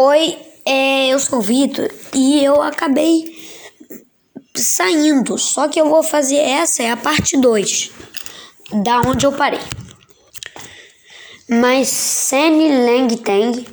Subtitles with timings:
[0.00, 3.36] Oi, é, eu sou o Vitor e eu acabei
[4.54, 7.90] saindo, só que eu vou fazer essa é a parte 2
[8.84, 9.58] da onde eu parei.
[11.48, 13.66] Mas Sene Lang Tang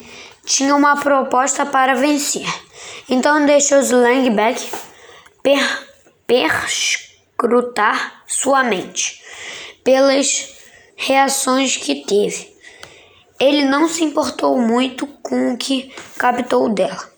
[0.44, 2.48] tinha uma proposta para vencer.
[3.08, 4.68] Então deixou os Langback
[5.44, 5.88] per,
[6.26, 9.22] perscrutar sua mente
[9.84, 10.56] pelas
[10.96, 12.55] reações que teve.
[13.40, 17.10] Ele não se importou muito com o que captou dela.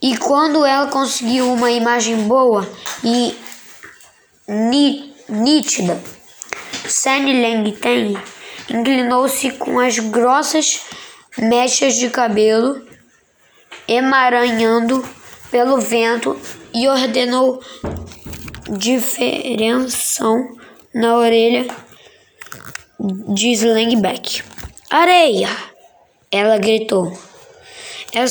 [0.00, 2.68] E quando ela conseguiu uma imagem boa
[3.02, 3.34] e
[5.28, 6.00] nítida,
[6.88, 8.16] Sunny Lang Tang
[8.70, 10.82] inclinou-se com as grossas
[11.38, 12.86] mechas de cabelo
[13.88, 15.04] emaranhando
[15.50, 16.38] pelo vento
[16.74, 17.60] e ordenou
[18.78, 20.56] diferenção
[20.94, 21.66] na orelha
[22.98, 24.55] de Slangback.
[24.90, 25.48] Areia!
[26.30, 27.12] Ela gritou.
[28.12, 28.24] É,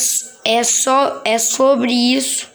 [0.58, 2.50] é, só, é sobre isso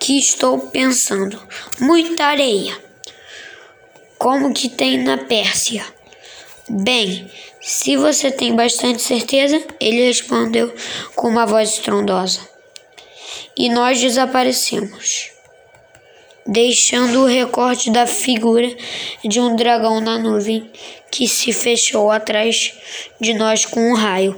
[0.00, 1.40] que estou pensando.
[1.78, 2.76] Muita areia.
[4.18, 5.84] Como que tem na Pérsia?
[6.68, 10.74] Bem, se você tem bastante certeza, ele respondeu
[11.14, 12.40] com uma voz estrondosa.
[13.56, 15.37] E nós desaparecemos
[16.48, 18.74] deixando o recorte da figura
[19.22, 20.70] de um dragão na nuvem
[21.10, 22.72] que se fechou atrás
[23.20, 24.34] de nós com um raio.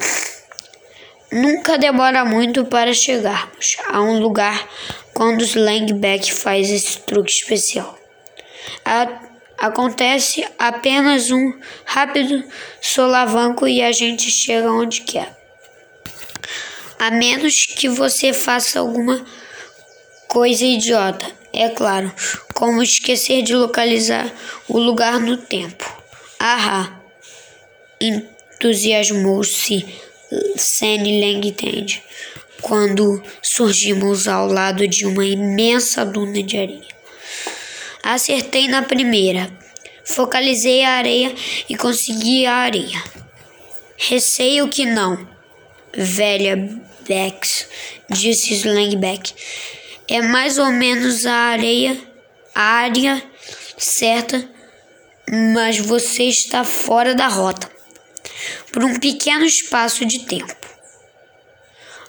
[1.30, 4.68] Nunca demora muito para chegarmos a um lugar
[5.14, 7.96] quando Slangback faz esse truque especial.
[8.84, 11.52] A acontece apenas um
[11.84, 12.42] rápido
[12.80, 15.36] solavanco e a gente chega onde quer.
[16.98, 19.49] A menos que você faça alguma coisa
[20.46, 22.12] idiota é claro,
[22.54, 24.32] como esquecer de localizar
[24.68, 25.84] o lugar no tempo.
[26.38, 27.00] Ahá!
[28.00, 29.84] Entusiasmou-se
[30.56, 32.02] Senny Langtend
[32.62, 36.94] quando surgimos ao lado de uma imensa duna de areia.
[38.02, 39.50] Acertei na primeira.
[40.04, 41.34] Focalizei a areia
[41.68, 43.02] e consegui a areia.
[43.96, 45.28] Receio que não,
[45.92, 46.56] velha
[47.06, 47.68] Bex,
[48.08, 49.34] disse Slangback
[50.10, 51.96] é mais ou menos a areia,
[52.52, 53.22] a área
[53.78, 54.46] certa,
[55.30, 57.70] mas você está fora da rota
[58.72, 60.54] por um pequeno espaço de tempo.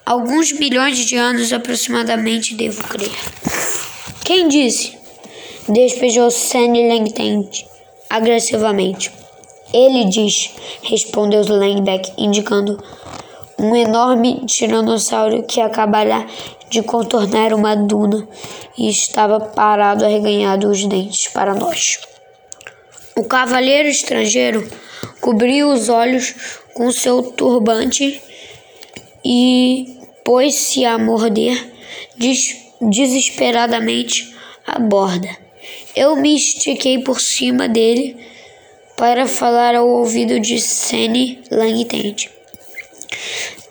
[0.03, 3.11] Alguns milhões de anos aproximadamente, devo crer.
[4.25, 4.97] Quem disse?
[5.69, 7.65] Despejou Sandy Langtend
[8.09, 9.11] agressivamente.
[9.71, 10.49] Ele diz,
[10.81, 12.83] respondeu Langback, indicando
[13.57, 16.25] um enorme tiranossauro que acabara
[16.71, 18.25] de contornar uma duna
[18.77, 21.99] e estava parado arreganhado os dentes para nós.
[23.15, 24.67] O cavaleiro estrangeiro
[25.19, 26.33] cobriu os olhos
[26.73, 28.21] com seu turbante
[29.23, 31.71] e pôs-se a morder
[32.17, 34.33] des desesperadamente
[34.65, 35.29] a borda.
[35.93, 38.17] Eu me estiquei por cima dele
[38.95, 42.29] para falar ao ouvido de Sene Langtend.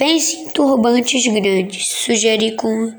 [0.01, 2.91] Pense em turbantes grandes, sugeri com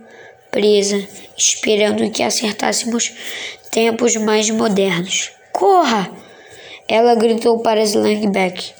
[0.51, 1.03] presa,
[1.35, 3.11] esperando que acertássemos
[3.71, 5.31] tempos mais modernos.
[5.51, 6.11] Corra!
[6.87, 8.71] Ela gritou para Slangback,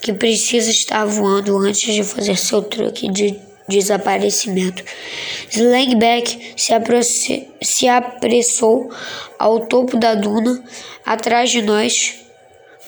[0.00, 3.38] que precisa estar voando antes de fazer seu truque de
[3.68, 4.82] desaparecimento.
[5.50, 8.90] Slangback se, se apressou
[9.38, 10.64] ao topo da duna,
[11.04, 12.14] atrás de nós.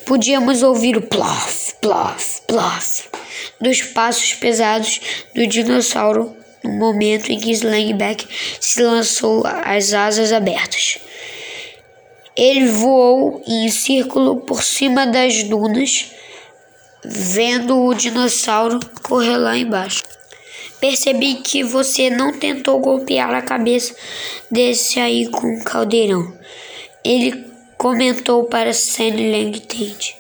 [0.07, 3.08] Podíamos ouvir o plof, plof, plof
[3.61, 5.01] dos passos pesados
[5.35, 8.27] do dinossauro no momento em que Slangback
[8.61, 10.99] se lançou às asas abertas.
[12.37, 16.13] Ele voou em círculo por cima das dunas,
[17.05, 20.05] vendo o dinossauro correr lá embaixo.
[20.81, 23.95] Percebi que você não tentou golpear a cabeça
[24.49, 26.33] desse aí com um caldeirão.
[27.05, 27.45] Ele
[27.77, 30.18] comentou para Sandy Langtend.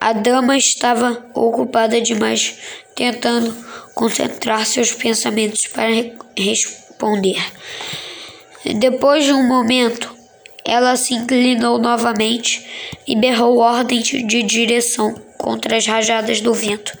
[0.00, 2.56] A dama estava ocupada demais
[2.94, 3.54] tentando
[3.94, 5.92] concentrar seus pensamentos para
[6.34, 7.38] responder.
[8.78, 10.10] Depois de um momento,
[10.64, 12.66] ela se inclinou novamente
[13.06, 16.96] e berrou ordens de direção contra as rajadas do vento.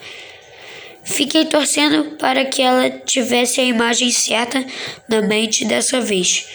[1.02, 4.64] Fiquei torcendo para que ela tivesse a imagem certa
[5.08, 6.46] na mente dessa vez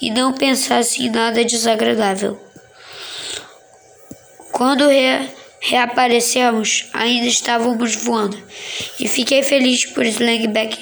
[0.00, 2.38] e não pensasse em nada desagradável.
[4.52, 5.28] Quando re
[5.66, 8.38] reaparecemos, ainda estávamos voando,
[9.00, 10.78] e fiquei feliz por Slangback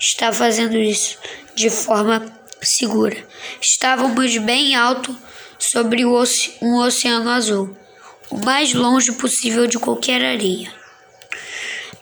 [0.00, 1.18] estar fazendo isso
[1.54, 2.24] de forma
[2.62, 3.22] segura.
[3.60, 5.14] Estávamos bem alto
[5.58, 7.76] sobre um oceano azul,
[8.30, 10.72] o mais longe possível de qualquer areia.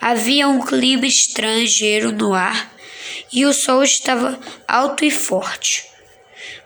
[0.01, 2.73] Havia um clima estrangeiro no ar
[3.33, 5.87] e o sol estava alto e forte.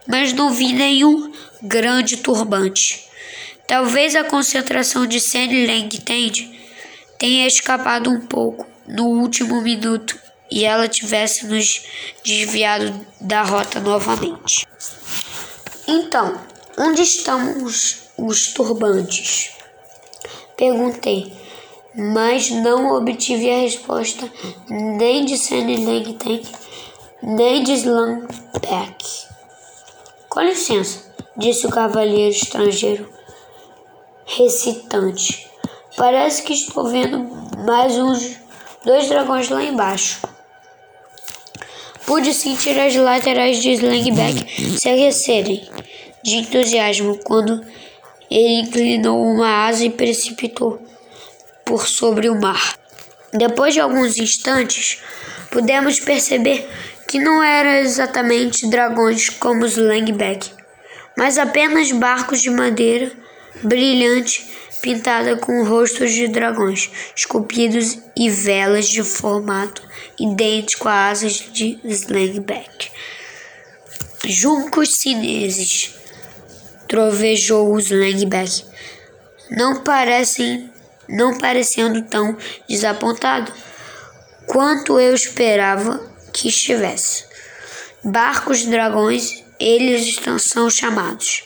[0.06, 1.32] Mas não vi nenhum
[1.62, 3.05] grande turbante.
[3.66, 6.56] Talvez a concentração de Sandy Lang Tend
[7.18, 10.16] tenha escapado um pouco no último minuto
[10.50, 11.82] e ela tivesse nos
[12.24, 14.66] desviado da rota novamente.
[15.88, 16.40] Então,
[16.78, 19.50] onde estão os, os turbantes?
[20.56, 21.32] Perguntei,
[21.94, 24.30] mas não obtive a resposta
[24.70, 26.40] nem de Sandy Langton,
[27.22, 29.26] nem de Slumbeck.
[30.28, 33.15] Com licença, disse o cavalheiro estrangeiro,
[34.26, 35.48] recitante.
[35.96, 37.26] Parece que estou vendo
[37.64, 38.36] mais uns
[38.84, 40.20] dois dragões lá embaixo.
[42.04, 45.68] Pude sentir as laterais de Slangback se aquecerem
[46.22, 47.64] de entusiasmo quando
[48.30, 50.80] ele inclinou uma asa e precipitou
[51.64, 52.76] por sobre o mar.
[53.32, 55.00] Depois de alguns instantes,
[55.50, 56.68] pudemos perceber
[57.08, 59.76] que não eram exatamente dragões como os
[61.16, 63.12] mas apenas barcos de madeira
[63.62, 64.46] brilhante
[64.80, 69.82] pintada com rostos de dragões esculpidos e velas de formato
[70.18, 72.90] idêntico a asas de Slangback.
[74.24, 75.94] Juncos chineses,
[76.88, 78.64] trovejou o Slangback.
[79.50, 80.70] Não parecem,
[81.08, 82.36] não parecendo tão
[82.68, 83.52] desapontado
[84.46, 86.00] quanto eu esperava
[86.32, 87.24] que estivesse.
[88.04, 91.45] Barcos dragões, eles são chamados.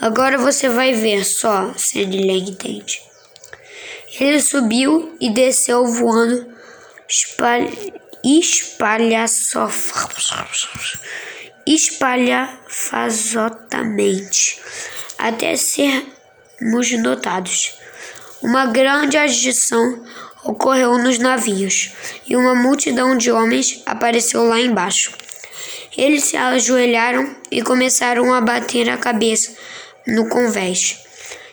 [0.00, 2.98] Agora você vai ver só, Sandy Langdent.
[4.18, 6.52] Ele subiu e desceu voando
[7.06, 7.70] espalha,
[11.66, 14.58] espalhafazotamente
[15.18, 17.74] até sermos notados.
[18.42, 20.02] Uma grande agitação
[20.44, 21.92] ocorreu nos navios
[22.26, 25.12] e uma multidão de homens apareceu lá embaixo.
[25.96, 29.54] Eles se ajoelharam e começaram a bater a cabeça
[30.06, 30.98] no convés.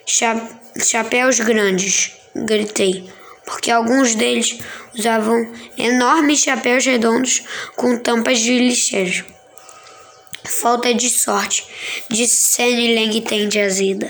[0.05, 0.35] Cha
[0.83, 3.09] chapéus grandes, gritei,
[3.45, 4.59] porque alguns deles
[4.93, 7.43] usavam enormes chapéus redondos
[7.75, 9.25] com tampas de lixeiro.
[10.43, 11.65] Falta de sorte,
[12.09, 14.09] disse Senny Langton de azida.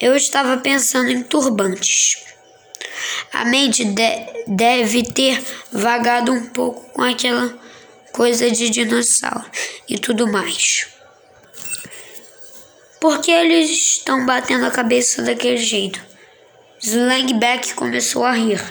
[0.00, 2.24] Eu estava pensando em turbantes.
[3.32, 7.56] A mente de deve ter vagado um pouco com aquela
[8.12, 9.44] coisa de dinossauro
[9.88, 10.93] e tudo mais.
[13.04, 16.02] Por que eles estão batendo a cabeça daquele jeito?
[16.80, 18.64] Slangback começou a rir.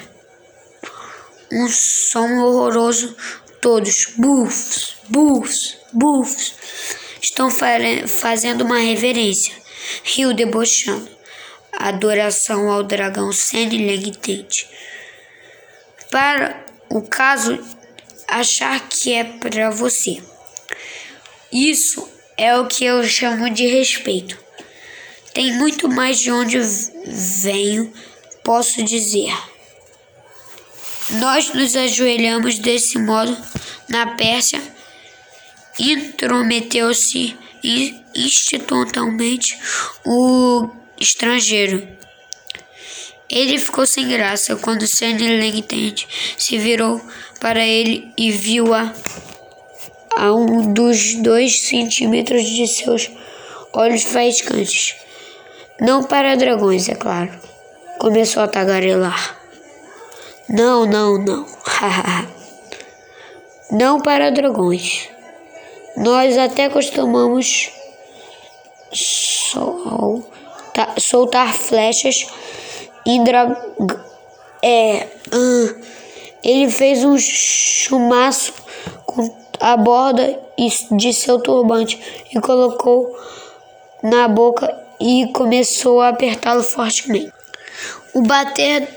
[1.52, 3.16] Um som horroroso.
[3.62, 6.56] Todos, bufs, bufs, bufs,
[7.22, 9.54] estão fazendo uma reverência.
[10.04, 11.08] Riu debochando.
[11.72, 14.68] Adoração ao dragão Senilengtente.
[16.10, 17.64] Para o caso
[18.28, 20.24] achar que é para você.
[21.52, 24.38] Isso é o que eu chamo de respeito.
[25.34, 26.60] Tem muito mais de onde
[27.42, 27.92] venho,
[28.44, 29.34] posso dizer.
[31.12, 33.36] Nós nos ajoelhamos desse modo
[33.90, 34.62] na Pérsia,
[35.80, 37.36] intrometeu-se
[38.16, 39.58] institucionalmente
[40.06, 40.70] o
[41.00, 41.88] estrangeiro.
[43.30, 45.96] Ele ficou sem graça quando Sandy Langton
[46.38, 47.02] se virou
[47.40, 48.94] para ele e viu-a
[50.18, 53.10] a um dos dois centímetros de seus
[53.74, 54.96] olhos faiscantes.
[55.80, 57.32] Não para dragões, é claro.
[58.00, 59.40] Começou a tagarelar.
[60.48, 61.46] Não, não, não.
[63.72, 65.10] não para dragões.
[65.98, 67.72] Nós até costumamos
[68.92, 70.14] soltar,
[71.00, 72.28] soltar flechas
[73.06, 73.58] em dragão.
[74.62, 75.08] É.
[75.34, 75.82] Uh,
[76.44, 78.54] ele fez um chumaço
[79.06, 80.40] com a borda
[80.92, 82.00] de seu turbante
[82.34, 83.18] e colocou
[84.02, 87.34] na boca e começou a apertá-lo fortemente.
[88.14, 88.88] O bater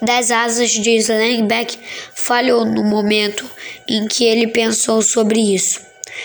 [0.00, 1.78] das asas de Slangback
[2.14, 3.48] falhou no momento
[3.88, 5.80] em que ele pensou sobre isso.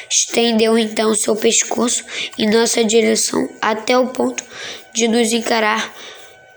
[0.10, 2.03] Estendeu então seu pescoço
[2.38, 4.43] em nossa direção até o ponto
[4.93, 5.93] de nos encarar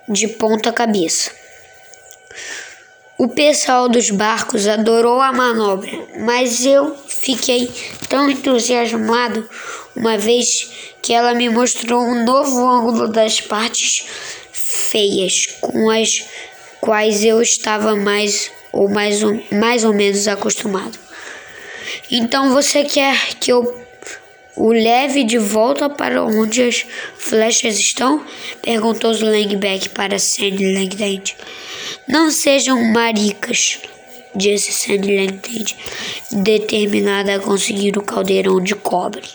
[0.08, 1.30] de ponta cabeça.
[3.16, 7.70] O pessoal dos barcos adorou a manobra, mas eu fiquei
[8.08, 9.48] tão entusiasmado
[9.94, 14.04] uma vez que ela me mostrou um novo ângulo das partes
[14.50, 16.24] feias com as
[16.80, 19.20] quais eu estava mais ou mais,
[19.52, 20.98] mais ou menos acostumado.
[22.10, 23.84] Então você quer que eu
[24.56, 28.24] o leve de volta para onde as flechas estão?
[28.62, 31.34] Perguntou Langback para Sandy Langdent.
[32.06, 33.80] Não sejam maricas,
[34.34, 35.76] disse Sandy Langtend,
[36.30, 39.26] determinada a conseguir o caldeirão de cobre.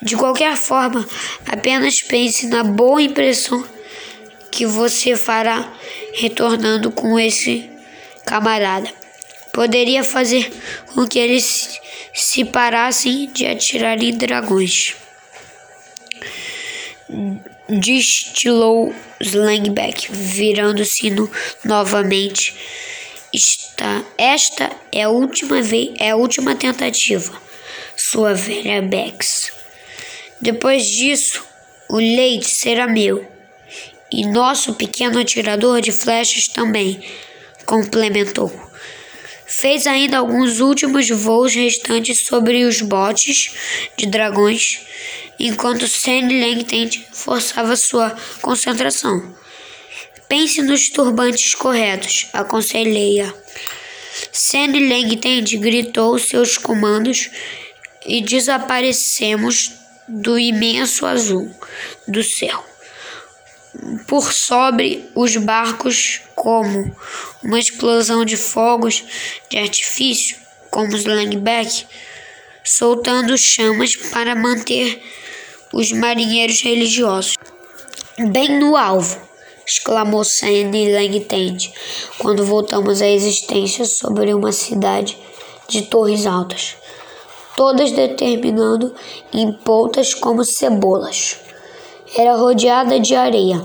[0.00, 1.06] De qualquer forma,
[1.46, 3.64] apenas pense na boa impressão
[4.50, 5.72] que você fará
[6.14, 7.70] retornando com esse
[8.24, 8.88] camarada.
[9.52, 10.52] Poderia fazer
[10.94, 11.80] com que eles
[12.14, 15.03] se parassem de atirar em dragões.
[17.68, 21.14] Destilou Slangback, virando-se
[21.64, 22.54] novamente.
[23.34, 27.32] Esta, esta é a última vez, é a última tentativa,
[27.96, 29.52] sua velha Bex.
[30.40, 31.44] Depois disso,
[31.88, 33.26] o leite será meu,
[34.12, 37.02] e nosso pequeno atirador de flechas também,
[37.66, 38.52] complementou.
[39.46, 43.52] Fez ainda alguns últimos voos restantes sobre os botes
[43.96, 44.80] de dragões,
[45.38, 49.34] enquanto Sandy Langtent forçava sua concentração.
[50.28, 53.32] Pense nos turbantes corretos, aconselhei-a.
[54.32, 57.30] Sandy Langtent gritou seus comandos
[58.06, 59.72] e desaparecemos
[60.08, 61.50] do imenso azul
[62.06, 62.64] do céu.
[64.06, 66.94] Por sobre os barcos, como
[67.42, 69.02] uma explosão de fogos
[69.50, 70.36] de artifício,
[70.70, 71.86] como os Langback,
[72.64, 75.02] soltando chamas para manter
[75.74, 77.36] os marinheiros religiosos.
[78.30, 79.20] Bem no alvo,
[79.66, 81.72] exclamou Sandy Langtend,
[82.18, 85.18] quando voltamos à existência sobre uma cidade
[85.68, 86.76] de torres altas
[87.56, 88.94] todas determinando
[89.32, 91.38] em pontas como cebolas.
[92.16, 93.64] Era rodeada de areia.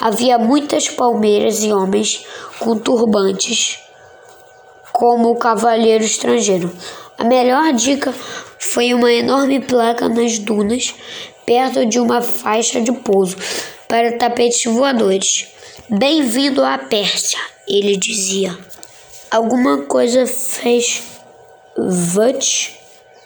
[0.00, 2.24] Havia muitas palmeiras e homens
[2.58, 3.78] com turbantes,
[4.92, 6.72] como o cavalheiro estrangeiro.
[7.16, 8.12] A melhor dica
[8.58, 10.94] foi uma enorme placa nas dunas,
[11.46, 13.36] perto de uma faixa de pouso
[13.88, 15.48] para tapetes voadores.
[15.88, 18.56] Bem-vindo à Pérsia, ele dizia.
[19.30, 21.02] Alguma coisa fez
[21.76, 22.78] Vut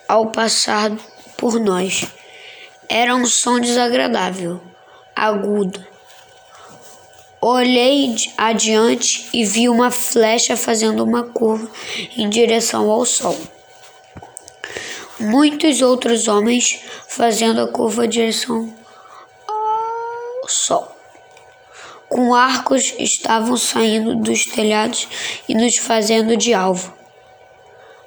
[0.09, 0.91] ao passar
[1.37, 2.07] por nós.
[2.89, 4.61] Era um som desagradável,
[5.15, 5.85] agudo.
[7.41, 11.71] Olhei adiante e vi uma flecha fazendo uma curva
[12.17, 13.37] em direção ao sol.
[15.21, 18.73] Muitos outros homens fazendo a curva em direção
[19.49, 20.97] ao sol.
[22.09, 25.09] Com arcos estavam saindo dos telhados
[25.49, 26.95] e nos fazendo de alvo.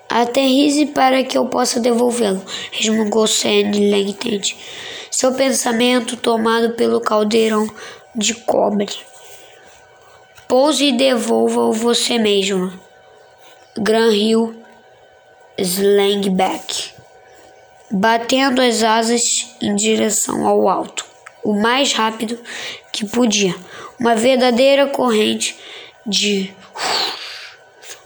[0.10, 2.41] Aterrize para que eu possa devolvê-lo,
[2.72, 4.56] resmungou Sandy Langtent,
[5.10, 7.70] seu pensamento tomado pelo caldeirão
[8.15, 8.89] de cobre.
[10.48, 12.72] Pouse e devolva-o você mesmo.
[13.77, 14.56] Granhill
[15.58, 16.90] Slangback,
[17.91, 21.05] batendo as asas em direção ao alto,
[21.43, 22.39] o mais rápido
[22.91, 23.55] que podia.
[24.00, 25.55] Uma verdadeira corrente
[26.05, 26.53] de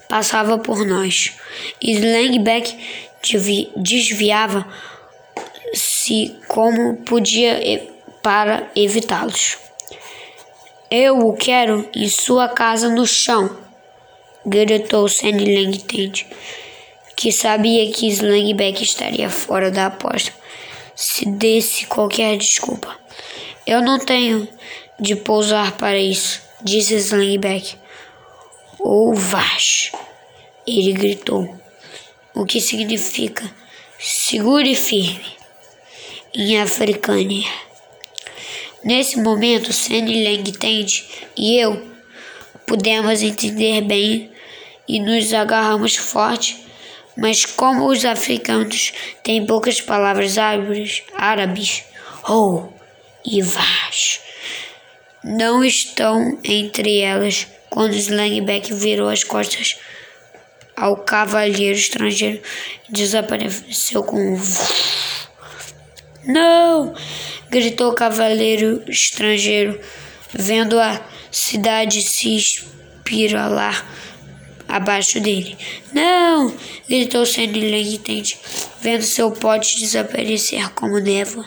[0.09, 1.33] passava por nós.
[1.81, 2.77] Slangback
[3.75, 4.65] desviava-se
[6.47, 7.59] como podia
[8.21, 9.57] para evitá-los.
[10.89, 13.57] Eu o quero em sua casa no chão,
[14.45, 16.25] gritou Sandy Langtent,
[17.15, 20.33] que sabia que Slangback estaria fora da aposta
[20.95, 22.95] se desse qualquer desculpa.
[23.65, 24.47] Eu não tenho
[24.99, 27.77] de pousar para isso, disse Slangback.
[28.79, 29.91] Ou Vash,
[30.67, 31.57] ele gritou,
[32.33, 33.43] o que significa
[33.99, 35.25] segure firme
[36.33, 37.49] em africânia.
[38.83, 41.03] Nesse momento, Sandy Langtend
[41.35, 41.91] e eu
[42.67, 44.31] pudemos entender bem
[44.87, 46.64] e nos agarramos forte,
[47.15, 48.93] mas como os africanos
[49.23, 51.83] têm poucas palavras árabes, árabes
[52.27, 52.73] ou
[53.25, 54.21] oh, Vash,
[55.23, 59.77] não estão entre elas quando Slangback virou as costas
[60.75, 62.41] ao cavalheiro estrangeiro
[62.87, 64.41] e desapareceu com um.
[66.25, 66.93] Não!
[67.49, 69.79] gritou o cavaleiro estrangeiro,
[70.33, 73.85] vendo a cidade se espiralar
[74.75, 75.57] abaixo dele.
[75.93, 76.53] Não!
[76.87, 78.37] gritou Sandy Langtente,
[78.81, 81.45] vendo seu pote desaparecer como névoa.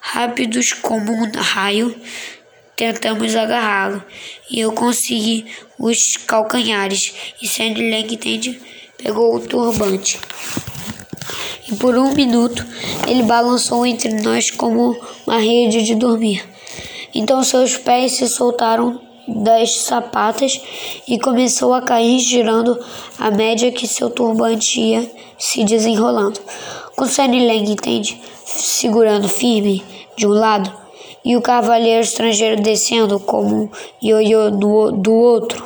[0.00, 1.94] Rápidos como um raio,
[2.80, 4.02] Tentamos agarrá-lo
[4.50, 5.44] e eu consegui
[5.78, 7.12] os calcanhares
[7.42, 8.58] e Sandy Langtend
[8.96, 10.18] pegou o turbante.
[11.70, 12.66] E por um minuto
[13.06, 16.42] ele balançou entre nós como uma rede de dormir.
[17.14, 20.60] Então seus pés se soltaram das sapatas
[21.06, 22.78] e começou a cair girando
[23.18, 26.40] à média que seu turbante ia se desenrolando.
[26.96, 29.84] Com Sandy Langtend segurando firme
[30.16, 30.72] de um lado
[31.24, 33.68] e o cavaleiro estrangeiro descendo como um
[34.02, 35.64] ioiô do, do outro.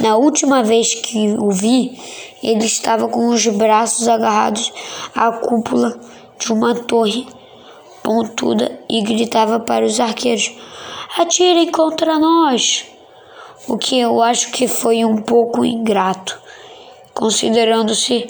[0.00, 1.98] Na última vez que o vi,
[2.42, 4.72] ele estava com os braços agarrados
[5.14, 5.98] à cúpula
[6.38, 7.26] de uma torre
[8.02, 10.52] pontuda e gritava para os arqueiros:
[11.16, 12.86] Atirem contra nós!
[13.68, 16.36] O que eu acho que foi um pouco ingrato,
[17.14, 18.28] considerando-se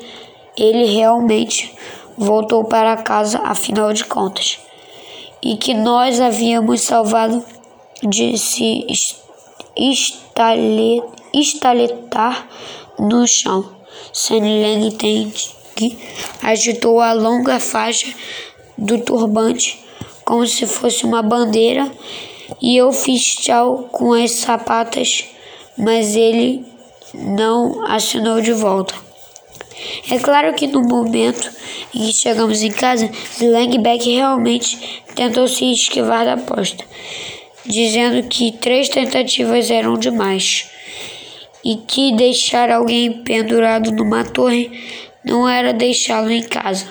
[0.54, 1.74] ele realmente
[2.14, 4.58] voltou para casa, afinal de contas,
[5.42, 7.42] e que nós havíamos salvado
[8.02, 8.86] de se
[11.32, 12.46] estaletar
[12.98, 13.64] no chão.
[14.12, 15.32] Sanileng Teng
[16.42, 18.14] agitou a longa faixa
[18.76, 19.82] do turbante
[20.22, 21.90] como se fosse uma bandeira
[22.60, 25.24] e eu fiz tchau com as sapatas,
[25.76, 26.64] mas ele
[27.12, 28.94] não assinou de volta.
[30.10, 31.50] É claro que no momento
[31.94, 33.10] em que chegamos em casa,
[33.40, 36.84] Langback realmente tentou se esquivar da aposta,
[37.64, 40.70] dizendo que três tentativas eram demais
[41.64, 44.70] e que deixar alguém pendurado numa torre
[45.24, 46.86] não era deixá-lo em casa.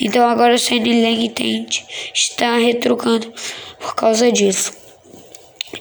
[0.00, 3.32] Então agora Sandy Lang tente está retrucando
[3.82, 4.72] por causa disso.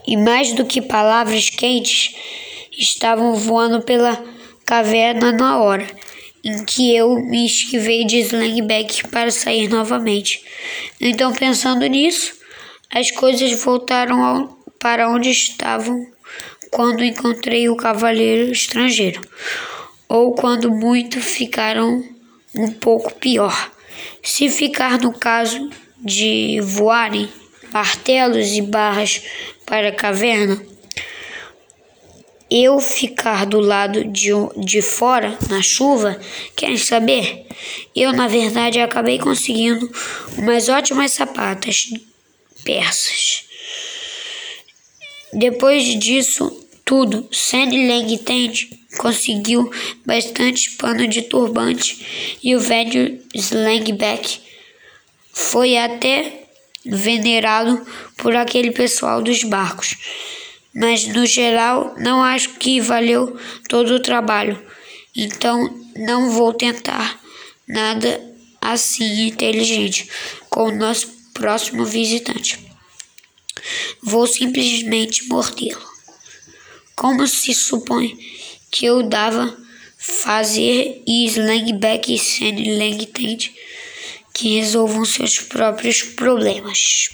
[0.06, 2.16] E mais do que palavras quentes,
[2.72, 4.22] estavam voando pela
[4.66, 5.86] caverna na hora
[6.44, 10.44] em que eu me esquivei de Slangback para sair novamente.
[11.00, 12.34] Então, pensando nisso,
[12.90, 14.48] as coisas voltaram ao,
[14.80, 16.06] para onde estavam
[16.72, 19.22] quando encontrei o cavaleiro estrangeiro,
[20.08, 22.04] ou quando muito ficaram
[22.56, 23.72] um pouco pior.
[24.24, 27.30] Se ficar no caso de voarem
[27.74, 29.22] martelos e barras
[29.66, 30.62] para a caverna,
[32.50, 36.20] eu ficar do lado de, de fora na chuva,
[36.54, 37.46] querem saber?
[37.96, 39.90] Eu, na verdade, acabei conseguindo
[40.38, 41.90] umas ótimas sapatas
[42.66, 43.46] persas.
[45.34, 48.20] Depois disso tudo, Sandy Lang
[48.98, 49.72] conseguiu
[50.06, 54.42] bastante pano de turbante e o velho Slangback
[55.32, 56.50] foi até
[56.86, 57.86] venerado
[58.18, 59.96] por aquele pessoal dos barcos
[60.74, 64.62] mas no geral não acho que valeu todo o trabalho.
[65.16, 67.20] Então não vou tentar
[67.68, 68.22] nada
[68.62, 70.10] assim inteligente
[70.50, 72.60] com o nosso próximo visitante.
[74.02, 75.92] Vou simplesmente mordê-lo.
[76.96, 78.18] Como se supõe
[78.70, 79.58] que eu dava
[79.98, 83.52] fazer e e Sandy Langtent
[84.34, 87.10] que resolvam seus próprios problemas.